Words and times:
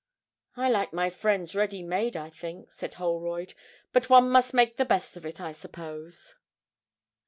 'I 0.57 0.69
like 0.71 0.93
my 0.93 1.11
friends 1.11 1.53
ready 1.53 1.83
made, 1.83 2.17
I 2.17 2.31
think,' 2.31 2.71
said 2.71 2.95
Holroyd; 2.95 3.53
'but 3.93 4.09
one 4.09 4.31
must 4.31 4.51
make 4.51 4.77
the 4.77 4.83
best 4.83 5.15
of 5.15 5.27
it, 5.27 5.39
I 5.39 5.51
suppose.' 5.51 6.33